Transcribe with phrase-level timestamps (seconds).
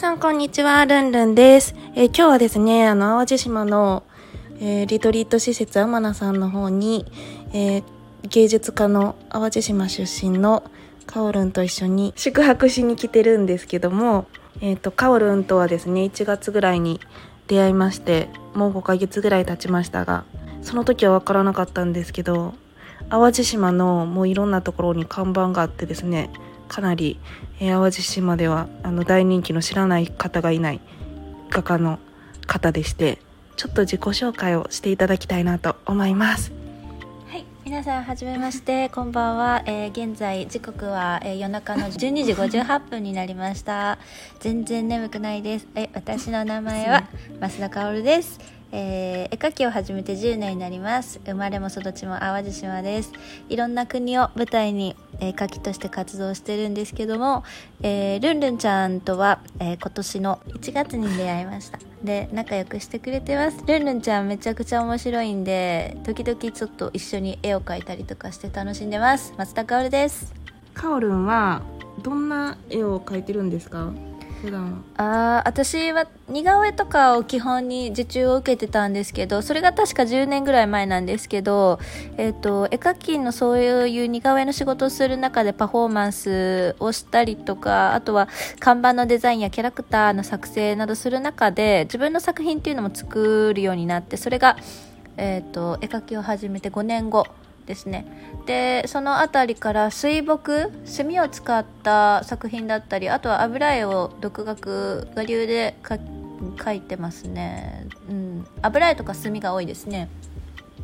[0.00, 1.74] さんこんにちは、ルンルンです。
[1.94, 4.02] えー今日はですね、あの、淡路島の、
[4.58, 7.04] えーリトリート施設天名さんの方に、
[7.52, 7.84] えー
[8.22, 10.62] 芸術家の淡路島出身の
[11.04, 14.26] カオルンと一緒に宿泊しに来てるんですけども、
[14.62, 16.98] えっ、と、カオルンとはですね、1月ぐらいに
[17.46, 20.24] 出会いまして、もう5ヶ月ぐらい経ちましたが、
[20.62, 22.54] その時は分からなかったんですけど、
[23.10, 26.30] 淡路島のもういろんなところに看板があってですね、
[26.70, 27.18] かなり、
[27.58, 30.80] えー淡路島ではあの大人気の知らない方がいない
[31.50, 31.98] 画家の
[32.46, 33.18] 方でして、
[33.56, 36.52] ちょっと自己紹介をしていただきたいなと思います。
[37.28, 39.62] はい、皆さんはじめまして、こんばんは。
[39.66, 43.98] えー現在時刻は、えー夜中の12時58分になりました。
[44.38, 45.66] 全然眠くないです。
[45.74, 47.08] え私の名前は
[47.40, 48.59] 増田薫です。
[48.72, 51.20] えー絵描きを始めて10年になります。
[51.24, 53.12] 生まれも育ちも淡路島です。
[53.48, 57.44] いろんな国を舞台に、えー、絵描きとして活動してるんですけども、
[57.82, 61.78] えールンルンちゃんとは、えー今年の1月に出会いました。
[62.02, 63.58] で、仲良くしてくれてます。
[63.66, 69.32] ルンルンちゃんめちゃくちゃ面白いんで、時々ちょっと一緒に絵を描いたりとかして楽しんでます。
[69.38, 70.32] 松田薫です。
[70.74, 71.62] カオルンは
[72.02, 73.92] どんな絵を描いてるんですか？
[74.40, 75.38] 普段は。
[75.38, 81.78] あ私は似顔絵とかを基本に受注を受けてたんですけどそれが確か10年ぐらい前なんですけど、
[82.16, 94.56] えっと絵描きのそういう似顔絵の仕事をする中でパフォーマンスをしたりとかあとは看板のデザインやキャラクターの作成などする中で自分の作品っていうのも作るようになってそれが、
[95.16, 97.26] えっと絵描きを始めて5年後
[97.70, 98.04] ですね。
[98.46, 110.08] でその辺りから水墨墨を使った作品だったりあとは油絵を独学我流で描いてますね、うん、油絵とか墨が多いですね。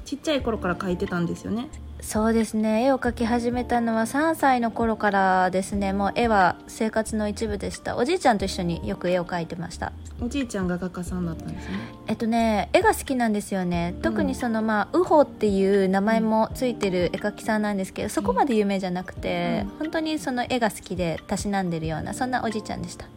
[0.05, 1.69] ちっちゃい頃から描いてたんですよね。
[2.07, 2.85] そうですね。
[2.85, 5.93] 絵を描き始めたのは3歳の頃からですね。
[5.93, 7.97] もう絵は生活の一部でした。
[7.97, 9.91] おじいちゃんと一緒によく絵を描いてました。
[10.21, 11.79] おじいちゃんが画家さんだったんですね。
[12.07, 13.93] えっとね絵が好きなんですよね。
[14.03, 19.79] 特にそのまあウホっていう名前もついてる絵描きさんなんですけどそこまで有名じゃなくて、うん。
[19.79, 23.07] 本当にその絵が好きでたしなんでるようなそんなおじいちゃんでした。
[23.07, 23.09] へ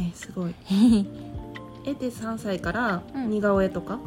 [0.00, 0.54] え、すごい。
[1.86, 3.30] 絵で3歳からうん。
[3.30, 3.98] 似顔絵とか、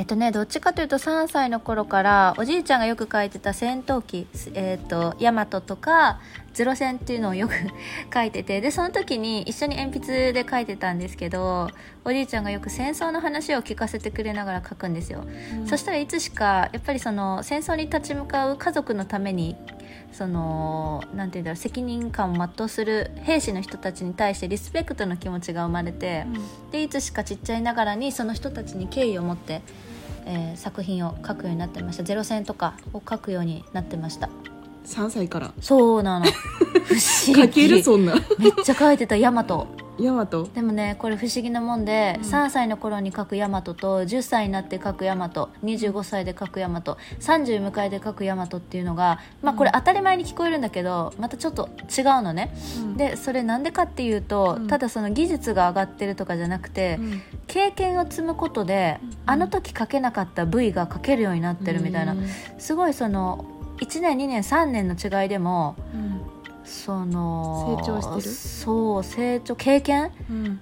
[0.00, 6.20] えっとねどっちかというと3歳の頃からおじいちゃんがよく描いてた戦闘機えっとヤマトとか
[6.54, 7.52] ゼロ戦っていうのをよく
[8.08, 11.68] 描いててでその時に一緒に鉛筆で描いてたんですけど
[12.02, 15.26] おじいちゃんがよく戦争の話を聞かせてくれながら描くんですよ。
[15.66, 19.54] そしたらいつしかやっぱりその戦争に立ち向かう家族のために
[20.12, 26.24] そのなんていうんだろう責任感を全うする兵士の人たちに対してリスペクトの気持ちが生まれて、
[26.72, 29.60] でいつしかちっちゃいながらにその人たちに敬意を持って、
[30.26, 32.02] えー作品を描くようになってました。
[32.02, 34.28] ゼロ戦とかを描くようになってました。
[34.86, 35.52] 3歳から。
[35.60, 36.26] そうなの。
[36.86, 37.42] 不思議。
[37.42, 38.14] 描けるそんな。
[38.38, 39.16] めっちゃ描いてた。
[39.16, 39.68] ヤマト
[40.02, 40.48] ヤマト？
[40.54, 42.24] でもねこれ不思議なもんで、うん。
[42.24, 52.54] 3歳の頃に描くヤマトと10歳になって描くヤマト25歳で描くヤマト30迎えで描くヤマトっていうのがまあこれ当たり前に聞こえるんだけどまたちょっと違うのね。
[52.96, 54.68] でそれなんでかっていうと、うん。
[54.68, 59.10] ただその技術が上がってるとかじゃなくて、うん、経験を積むことで、うん。
[59.26, 62.28] あの時描けなかった部位が描けるようになってるみたいな、うん。
[62.58, 63.44] すごいその
[63.78, 66.19] 1年2年3年の違いでもうん
[66.70, 68.34] その成長してる？
[68.34, 70.12] そう成長経験？
[70.30, 70.60] うん。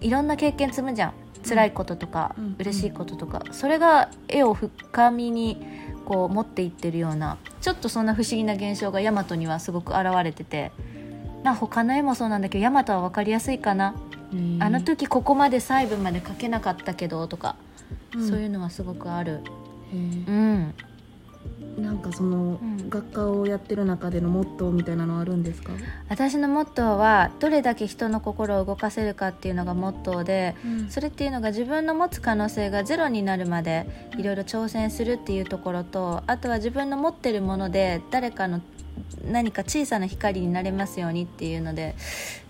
[0.00, 1.12] いろんな経験積むじゃん。
[1.46, 2.56] 辛いこととか、うん。
[2.58, 3.42] 嬉しいこととか。
[3.52, 5.64] それが絵を深みに
[6.06, 10.72] こう持っていってるようなちょっとそんな不思議な現象がヤマトにはすごく現れてて。
[11.42, 13.94] な他の絵もそうなんだけどヤマトは分かりやすいかな、
[14.30, 14.58] うん。
[14.60, 17.56] あの時ここまで細部まで描けなかったけどとか、
[18.14, 18.28] うん。
[18.28, 19.40] そういうのはすごくある。
[19.92, 19.98] へう
[20.30, 20.74] ん。
[20.76, 20.89] え
[21.78, 22.80] なんかその、うん。
[22.90, 25.72] 学科をやってる中でのモットーみたいなのあるんですか、
[26.08, 30.56] 私のモットーはどれだけ人の心を動かせるかっていうのがモットーで
[30.88, 33.86] それっていうのが自分の持つ可能性がゼロになるまで
[34.18, 38.60] いろいろ挑戦するっていうところとあとは自分の持ってるもので誰かの
[39.24, 41.94] 何か小さな光になれますようにっていうので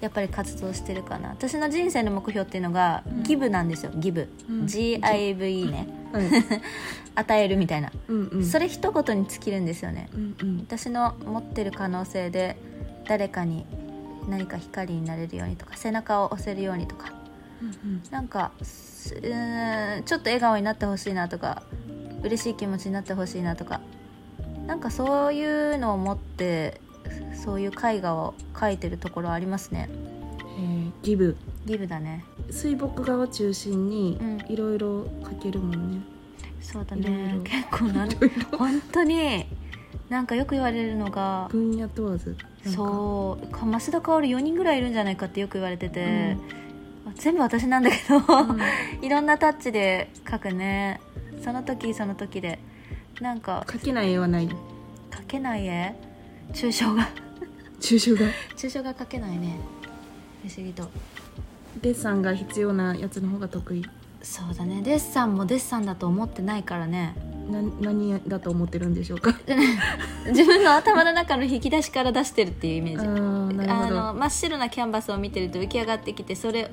[0.00, 1.30] やっぱり活動してるかな。
[1.30, 3.22] 私の人生の目標っていうのがうん。
[3.22, 4.64] ギブなんですよギブ、うん。
[4.64, 5.88] GIVE ね。
[6.12, 6.24] はい。
[7.16, 8.44] 与えるみたいな、うんうん。
[8.44, 10.08] それ一言に尽きるんですよね。
[10.14, 10.58] うんうん。
[10.60, 12.56] 私の持ってる可能性で
[13.06, 13.66] 誰かに
[14.28, 17.12] 何か光になれるようにとか背中を押せるようにとか。
[17.62, 21.62] うんなんかすうーんちょっと笑顔になってほしいなとか
[22.22, 23.80] 嬉しい気持ちになってほしいなとか
[24.70, 26.80] なんかそういうのを持って
[27.34, 29.90] そういう絵画を描いてるところありますね。
[30.60, 31.36] えーギブ。
[31.66, 32.24] ギブだね。
[32.52, 34.40] 水墨画を中心にうん。
[34.48, 36.02] いろいろ描けるもんね、
[36.60, 37.18] そうだいろいろ。
[37.18, 38.10] ね結構なん
[38.56, 39.44] 本当に
[40.08, 46.36] なんかよく言われるのが分野問わずそうか増田薫4人ぐらいいるんじゃないかってよく言われてて、
[47.16, 48.60] 全部私なんだけど、うん。
[49.04, 51.00] いろんなタッチで描くね。
[51.42, 52.60] その時その時で
[53.20, 54.54] なんか描けない絵はない描
[55.26, 55.94] けない絵？
[56.52, 57.08] 抽象画。
[57.80, 58.30] 抽象画？
[58.56, 59.58] 抽象画描けないね。
[60.46, 60.88] 不思議と。
[61.82, 63.84] デッサンが必要なやつの方が得意？
[64.22, 64.82] そうだね。
[64.82, 67.14] デッサンもデッサンだと思ってないからね。
[67.50, 69.34] な何だと思ってるんでしょうか？
[70.28, 76.70] 自分の頭の中の引き出しから出してるっていうイメーあジあの真っ白なキャンバスを見てると浮き上がってきてそれ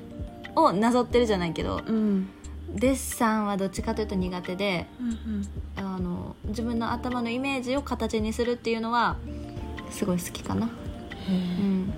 [0.54, 1.82] をなぞってるじゃないけど。
[1.86, 2.28] うん
[2.74, 9.16] デッサンはどっちかというと苦手でうんあの自分の頭のイメージを形にするっていうのは
[9.90, 10.68] すごい好きかな。
[11.28, 11.92] うん。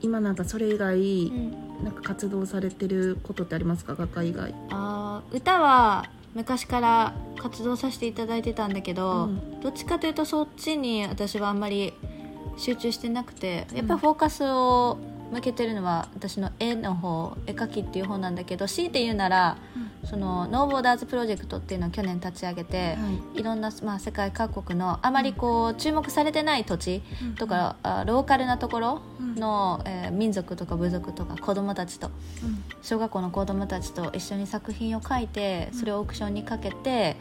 [0.00, 3.94] 今なんかそれ以外うん、なんか活動されてることってありますか？
[3.96, 4.54] 画家以外。
[4.70, 9.60] あー歌は昔から活動させていただいてたんだけど、うん。
[9.60, 11.92] どっちかというとそっちに私はあんまり
[12.56, 14.00] 集中してなくてやっぱうん。
[14.00, 14.98] フォーカスを
[15.30, 19.56] 向けてるのは私の絵の方絵描きっていう方なんだけど強いて言うなら
[20.04, 23.40] そのノーボーダーズプロジェクトっていうのを去年立ち上げて、はい。
[23.40, 27.02] いろんな、まあ、世界各国のあまりこう注目されてない土地
[27.38, 29.02] とか、あローカルなところ
[29.36, 32.10] の、えー民族とか部族とか子どもたちとう
[32.46, 32.64] ん。
[32.82, 37.16] 小学校の子どもたちと一緒に作品を描いてそれをオークションにかけて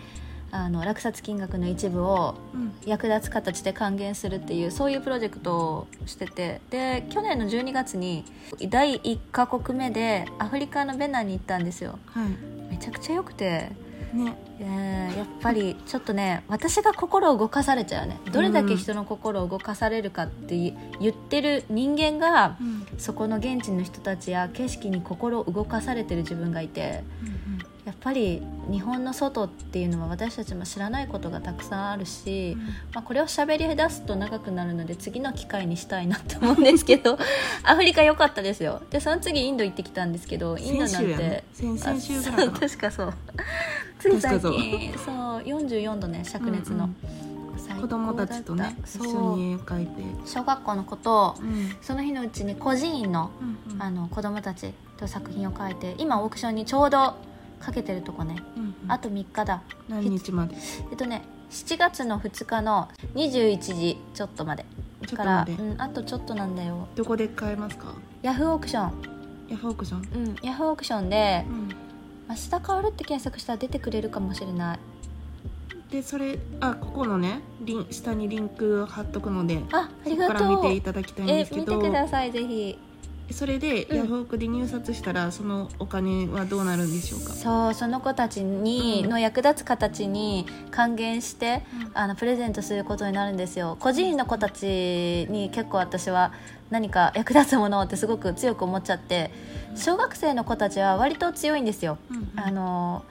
[0.52, 2.74] あの落札金額の一部をうん。
[2.86, 6.62] 役立つ形で還元するっていうそういうプロジェクトをしてて。
[6.70, 8.24] で去年の12月に
[8.70, 12.00] 第1カ国目でアフリカのベナンに行ったんですよ。
[12.08, 12.30] はい。
[12.72, 13.72] めちゃくちゃ良くて。
[14.14, 14.36] ね。
[14.60, 18.20] えーやっぱりちょっとね私が心を動かされちゃうね。
[18.32, 22.88] どれだけ人の心を動かされるかってい言ってる人間がうん。
[22.98, 26.82] そこの現地の人たちや景色に心を動かされてる自分がいて。
[26.82, 27.04] やっ
[28.02, 28.42] ぱり
[28.72, 32.58] 日本の外っていうのは私たちも知らないことがたくさんあるし、
[32.94, 37.18] まあ、これを喋り出すと長くなるので次の機会にしたいなって思うんですけど
[37.64, 38.82] アフリカ良かったですよ。
[38.90, 41.44] でその次インド行ってきたんですけどインドなんて。
[41.54, 42.60] 先先週ぐあらいかな。
[42.60, 43.14] そう確かそう。
[44.00, 45.16] つい最近そう。
[45.42, 46.96] 44度ね灼熱の、うん
[47.60, 50.02] 最高子供たちとね一緒に絵描いて。
[50.26, 51.76] 小学校の子とうん。
[51.82, 53.32] その日のうちに孤児院の
[53.72, 53.82] うん。
[53.82, 57.16] あの子供たちと作品を描いて今オークションにちょうど
[57.60, 58.36] かけてるとこね。
[58.56, 59.62] うんあと3日だ。
[59.88, 60.56] 何日まで？
[60.92, 64.66] えっとね7月の2日の21時ちょっとまで。
[65.02, 66.88] ちょっとからまでうん、あとちょっとなんだよ。
[66.96, 67.94] どこで買えますか？
[68.22, 68.92] ヤフーオークション。
[69.50, 70.00] ヤフーオークション？
[70.00, 71.70] うんヤフーオークションでうん
[72.36, 74.80] 「増田薫」って検索したら出てくれるかもしれない。
[75.90, 81.78] でそれあここのねリン下にリンク貼っとくのであありここからがとう見ていただきたいんえですけど。
[81.78, 82.78] 見てくださいぜひ
[83.34, 83.98] それでうん。
[83.98, 87.34] ヤフオクで入札したらそのお金はどうなるんでしょうか？
[87.34, 89.10] そうその子たちに、うん。
[89.10, 91.64] の役立つ形に還元して
[91.94, 93.78] あのプレゼントすることになるんですよ。
[93.80, 96.34] 個人の子たちに結構私は
[96.70, 99.32] 何か役立つものってすごく強く思っちゃって
[99.76, 101.98] 小学生の子たちは割と強いんですよ。
[102.12, 102.32] うん。
[102.36, 103.04] あの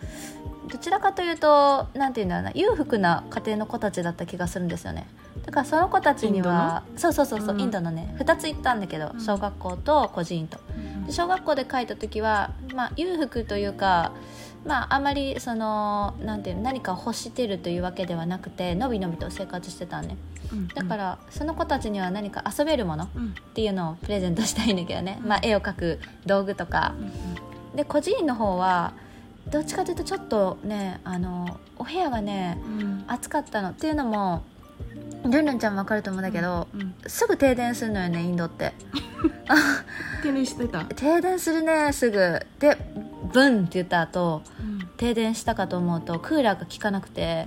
[0.70, 5.06] どちらかというとなんていうんだろうな裕福な家庭の子たちだった気がするんですよね。
[5.44, 7.60] だからその子たちにはそうそうそうそう、うん。
[7.60, 9.20] インドのね2つ行ったんだけどうん。
[9.20, 10.58] 小学校と個人と。
[10.76, 14.12] うんで小学校で書いた時は、まあ、裕福というか、
[14.66, 20.16] まあ、あまりそのなんていうの何かを欲してるというわけではなくてのびのびと生活してたね。
[20.52, 23.34] うんだからその子たちには何か遊べるものっうん。
[23.54, 25.28] ていうのをプレゼントしたいんだけどね、うん。
[25.28, 26.94] まあ、絵を描く道具とか。
[27.74, 28.92] で個人の方は
[29.50, 33.04] どっちかというとちょっとねあのお部屋がねうん。
[33.08, 33.70] 暑かったの。
[33.70, 34.42] っていうのも
[35.24, 38.72] ルンルンちゃんも分かると思うんだけど、うんすぐ停電するのよねインドって。
[40.22, 40.84] 手にしてた。
[40.94, 42.40] 停電するねすぐ。
[42.58, 42.76] で
[43.32, 44.78] ブンって言った後うん。
[44.96, 47.46] 停電したかと思うとクーラーが効かなくて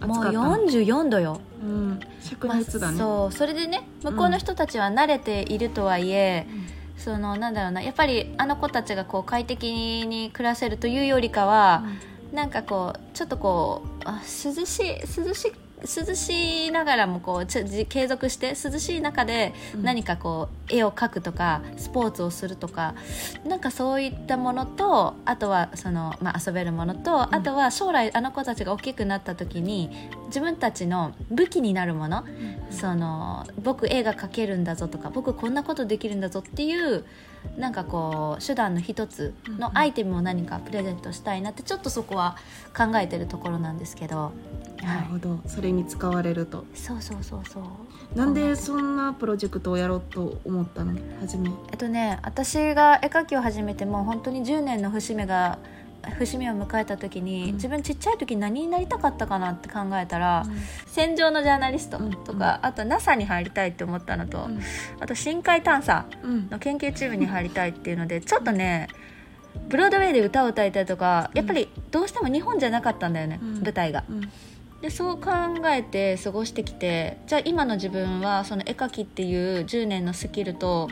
[0.00, 0.38] 暑もうかった。
[0.38, 2.00] の44度よ、うん。
[2.22, 2.98] 灼熱だね。
[2.98, 3.32] まあそう。
[3.32, 6.46] それでね向こうの人たちは慣れているとはいえ、
[6.96, 11.84] そのなんだろうなやっぱりあの子たちがこう快適に暮らせるというよりかは、
[12.32, 15.52] なんかこうちょっとこうあ涼しい涼し
[15.86, 22.94] 涼しいながらもこう継続して涼しい中で何かこう絵を描くとかスポーツをするとか
[23.44, 29.90] なんかそういったものとあとはその、まあ、遊べるものと、あとは将来あの子たちが大きくなった時に
[30.26, 32.24] 自分たちの武器になるもの、
[32.70, 37.04] その僕絵が描けるんだぞとか僕こんなことできるんだぞっていう
[37.56, 42.36] なんかこう手段の一つのアイテムを何かプレゼントしたいなってちょっとそこは
[42.76, 44.32] 考えてるところなんですけど、
[44.82, 45.40] なるほど。
[45.46, 46.66] それに使われると。
[46.74, 47.40] そうそうそう。
[47.48, 50.92] そうなんでそんなプロジェクトをやろうと思ったの？
[51.20, 51.50] 初め。
[51.70, 55.58] えっとね私が絵描きを始めてもう本当に10年の節目が
[56.18, 57.54] 節目を迎えた時に、うん。
[57.54, 60.44] 自分ちっちゃい時何になりたかったかなって考えたら、
[60.86, 64.48] 戦場のジャーナリストとか、あと NASA に入りたいって思ったのと、
[65.00, 66.48] あと深海探査うん。
[66.50, 68.88] の研究チームに入りたいっていうのでちょっとね
[69.68, 73.62] ブロードウェイで歌を歌いたいとかやっぱりどうしても日本じゃなかったんだよね、うん。
[73.62, 74.04] 舞台が。
[74.08, 74.30] うん。
[74.82, 75.30] でそう考
[75.66, 80.88] えて過ごしてきてじゃあ今の自分はその絵描きっていう10年のスキルと、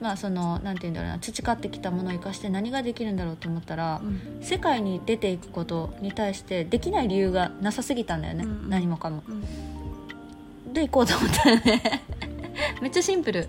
[0.00, 4.42] まあそのなんて言うんだろうな培ってきたものを生かして何ができるんだろうと思ったら、うん。
[4.42, 8.70] 世界に出ていくことに対してできない理由がなさすぎたんだよね、うん。
[8.70, 9.22] 何もかも。
[9.28, 9.32] う
[10.70, 10.72] ん。
[10.72, 12.02] で行こうと思ったよね。
[12.80, 13.48] めっちゃシンプル。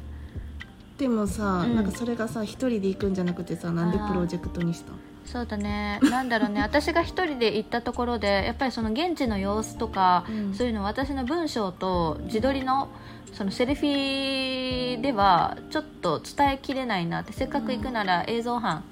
[0.98, 1.76] でもさ、うん。
[1.76, 4.92] なんかそれがさ一人で行くんじゃなくてさなんでプロジェクトにした
[5.26, 6.00] そうだね。
[6.04, 6.62] なんだろうね。
[6.62, 10.54] 私が一人で行ったところでやっぱりその現地の様子とか、うん。
[10.54, 12.90] そういうの私の文章と自撮りの
[13.34, 17.34] そのセルフィーではちょっと伝えきれないなって。
[17.34, 18.84] せっかく行くなら映像班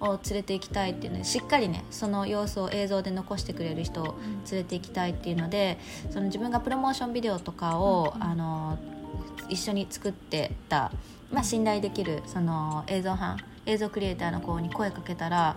[0.00, 4.18] を連れて行きたいっていうのでしっかりねその様子を映像で残してくれる人を
[4.50, 5.78] 連れて行きたいっていうので
[6.10, 8.22] その自分がプロモーションビデオとかを、うん。
[8.22, 8.78] あの
[9.48, 10.92] 一緒に作ってた、
[11.32, 13.38] まあ、信頼できるその映像班
[13.68, 15.56] 映像クリエイターの子に声かけたら、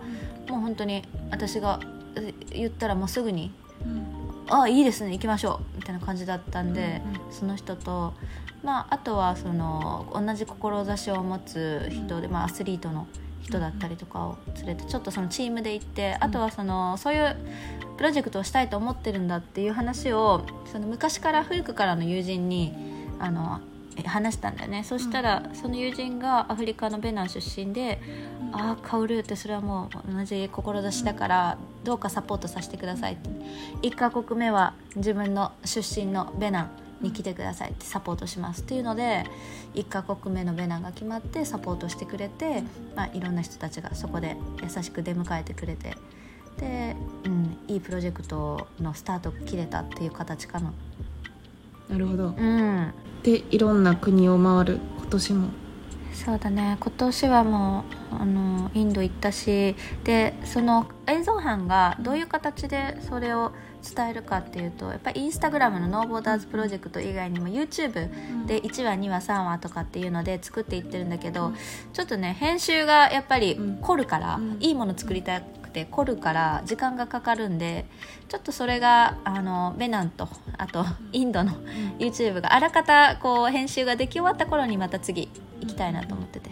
[0.49, 1.79] もう本当に私が
[2.15, 3.51] え言ったらもうすぐに
[4.49, 8.13] 「あいいですね行きましょう」みたいな感じだったんで、うんその人と、
[8.61, 13.07] まあ、あとはその同じ志を持つ人で、まあ、アスリートの
[13.41, 17.35] 人だったりとかを連れてちょっとそのチームで行って、あとはそのそういう
[17.97, 20.41] プロジェクトをしたいと思ってるんだっていう話を
[20.71, 22.73] その昔から古くからの友人に
[23.19, 23.70] あのえ
[24.05, 24.83] 話したんだよね。
[24.83, 28.01] そしたら、その友人がアフリカのベナン出身で
[28.53, 33.29] 「ああカオルってそれはもう同じ志だからどうかサポートさせてください」って
[33.83, 36.69] 1カ国目は自分の出身のベナン
[37.01, 39.25] に来てくださいってサポートしますっていうので
[39.73, 42.63] 1カ国目のベナンが決まってサポートしてくれて、
[42.95, 45.97] まあ、いろんな人たちがそこで優しく出迎えてくれて。
[46.57, 50.73] で、うん、いいプロジェクトのスタートが切れたっていう形かな。
[51.89, 52.27] なるほど。
[52.27, 52.93] うん
[53.23, 55.49] でいろんな国を回る今年も。
[56.13, 56.77] そうだね。
[56.79, 71.55] 今年はもうあのインド行ったしでその映像班がどういう形でそれを伝えるかっていうとやっぱりインスタグラムのノーボーダーズプロジェクト以外にも YouTube で1話2話3話とかっていうので作っていってるんだけど、うん。
[71.93, 73.77] ちょっとね編集がやっぱりうん。
[73.77, 74.57] 凝るから、うん。
[74.59, 77.85] いいもの作りたくて凝るから時間がかかるんで
[78.27, 81.53] ちょっとそれがあのベナンとあとインドの
[81.97, 85.29] YouTube があらかたこう編集ができ終わった頃にまた次
[85.61, 86.51] 行きたいなと思ってて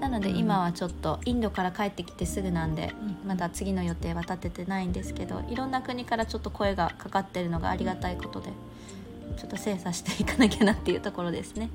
[0.00, 0.36] なのでうん。
[0.36, 2.92] 今はちょっとインドから帰ってきてすぐなんで
[3.24, 3.28] うん。
[3.28, 8.50] まだ次の予定は立ててないんですけどいろんな国からちょっと声がかかってるのがありがたいことで
[9.36, 11.70] ちょっと精査していかなきゃなっていうところですね。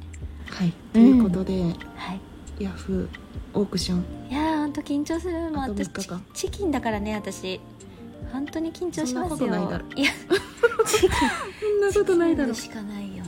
[0.48, 0.74] はい。
[0.92, 1.64] ということで、
[1.96, 2.20] はい。
[2.60, 4.06] ヤフーオークション。
[4.30, 6.26] いやーほんと緊張するもう私3日間。
[6.34, 7.60] チチキンだからね私。
[8.32, 9.48] 本当に緊張しますよ。
[9.48, 9.86] いだろ。
[9.96, 10.12] いや。
[10.86, 12.54] チキンそんなことないだろ。
[12.56, 13.24] しかないよ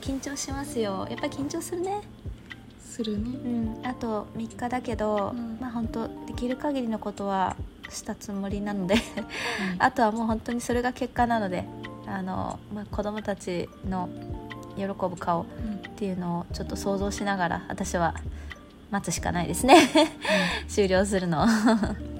[0.00, 1.06] 緊張しますよ。
[1.08, 2.00] やっぱり緊張するね
[2.96, 3.24] するね。
[3.44, 3.86] うん。
[3.86, 5.58] あと3日だけど、うん。
[5.60, 7.56] まあ本当できる限りのことは
[7.90, 8.96] したつもりなので
[9.78, 11.64] あとはもう本当にそれが結果なので
[12.06, 14.08] あの、まあ、子供たちの
[14.76, 15.46] 喜ぶ顔っ
[15.94, 18.14] ていうのをちょっと想像しながら私は
[18.90, 19.76] 待つしかないですね。
[20.68, 21.46] 終了するの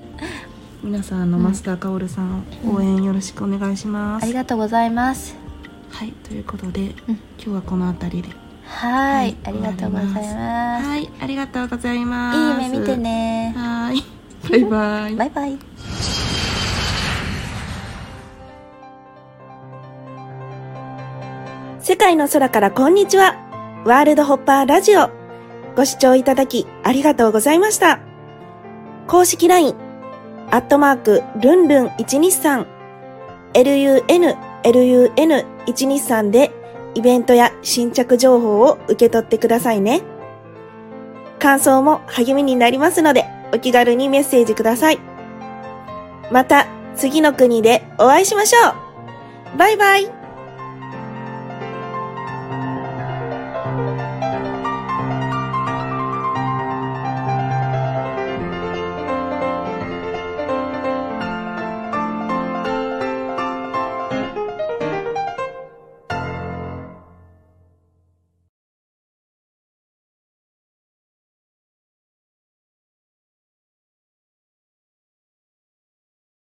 [0.83, 1.45] 皆さんあの、うん。
[1.45, 5.35] マスターカオルさん応援よろしくお願いします、ありがとうございます。
[5.90, 7.14] はいということで、うん。
[7.14, 8.28] 今日はこの辺りで。
[8.28, 10.35] はいはいありがとうございます。
[10.35, 12.62] はいありがとうございます。
[12.62, 13.54] いい夢見てね。
[13.56, 14.02] はい。
[14.50, 15.16] バイバイ。
[15.16, 15.58] バイバイ。
[21.80, 23.37] 世界の空からこんにちは。
[23.85, 25.11] ワールドホッパーラジオ。
[25.76, 28.00] ご視聴いただきありがとうございました。
[29.06, 29.75] 公式 LINE、
[30.50, 32.66] アットマーク、ルンルン123、
[33.54, 36.50] lun、lun123 で
[36.97, 40.00] イベントや新着情報を受け取ってくださいね。
[41.38, 44.99] 感想も励みになりますので、お気軽にメッセージください。
[46.33, 48.71] また、次の国でお会いしましょ
[49.55, 50.15] うバイバイ